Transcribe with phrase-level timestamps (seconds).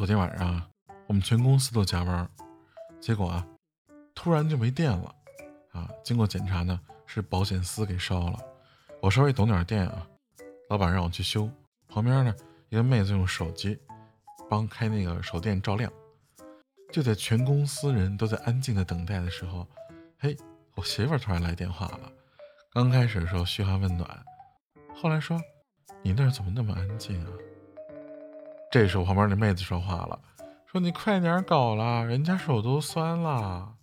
[0.00, 0.62] 昨天晚上
[1.08, 2.26] 我们全公司都加班，
[3.02, 3.46] 结果啊，
[4.14, 5.14] 突然就没电了。
[5.72, 8.38] 啊，经过检查呢，是保险丝给烧了。
[9.02, 10.08] 我稍微懂点电啊，
[10.70, 11.50] 老板让我去修。
[11.86, 12.34] 旁边呢，
[12.70, 13.78] 一个妹子用手机
[14.48, 15.92] 帮开那个手电照亮。
[16.90, 19.68] 就在全公司人都在安静的等待的时候，
[20.18, 20.34] 嘿，
[20.76, 22.10] 我媳妇突然来电话了。
[22.72, 24.24] 刚开始的时候嘘寒问暖，
[24.94, 25.38] 后来说
[26.02, 27.30] ：“你那儿怎么那么安静啊？”
[28.70, 30.16] 这时候旁边那妹子说话了，
[30.70, 33.74] 说你快点搞了，人家手都酸了。